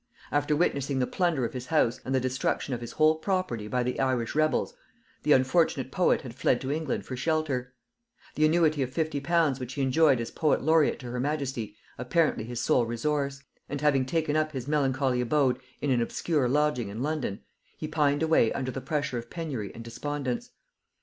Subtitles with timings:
[0.31, 3.83] After witnessing the plunder of his house and the destruction of his whole property by
[3.83, 4.73] the Irish rebels,
[5.21, 7.75] the unfortunate poet had fled to England for shelter,
[8.33, 12.45] the annuity of fifty pounds which he enjoyed as poet laureat to her majesty apparently
[12.45, 17.03] his sole resource; and having taken up his melancholy abode in an obscure lodging in
[17.03, 17.41] London,
[17.77, 20.49] he pined away under the pressure of penury and despondence.